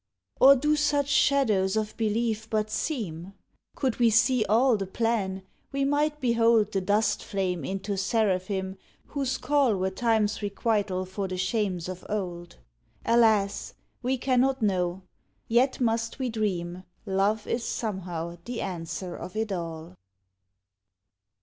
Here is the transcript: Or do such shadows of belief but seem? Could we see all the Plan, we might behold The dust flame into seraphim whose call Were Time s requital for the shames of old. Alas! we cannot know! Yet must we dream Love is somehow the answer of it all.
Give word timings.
Or 0.39 0.55
do 0.55 0.75
such 0.75 1.07
shadows 1.07 1.77
of 1.77 1.95
belief 1.95 2.49
but 2.49 2.71
seem? 2.71 3.33
Could 3.75 3.99
we 3.99 4.09
see 4.09 4.43
all 4.45 4.75
the 4.75 4.87
Plan, 4.87 5.43
we 5.71 5.85
might 5.85 6.19
behold 6.19 6.71
The 6.71 6.81
dust 6.81 7.23
flame 7.23 7.63
into 7.63 7.95
seraphim 7.97 8.77
whose 9.05 9.37
call 9.37 9.75
Were 9.75 9.91
Time 9.91 10.23
s 10.23 10.41
requital 10.41 11.05
for 11.05 11.27
the 11.27 11.37
shames 11.37 11.87
of 11.87 12.03
old. 12.09 12.55
Alas! 13.05 13.75
we 14.01 14.17
cannot 14.17 14.63
know! 14.63 15.03
Yet 15.47 15.79
must 15.79 16.17
we 16.17 16.29
dream 16.29 16.83
Love 17.05 17.45
is 17.45 17.63
somehow 17.63 18.39
the 18.45 18.59
answer 18.59 19.15
of 19.15 19.35
it 19.35 19.51
all. 19.51 19.93